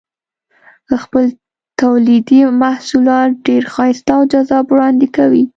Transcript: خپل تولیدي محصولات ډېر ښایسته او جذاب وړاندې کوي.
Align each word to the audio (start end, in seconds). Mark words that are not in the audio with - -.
خپل 1.03 1.25
تولیدي 1.81 2.39
محصولات 2.63 3.29
ډېر 3.47 3.63
ښایسته 3.73 4.11
او 4.17 4.23
جذاب 4.31 4.65
وړاندې 4.69 5.07
کوي. 5.17 5.43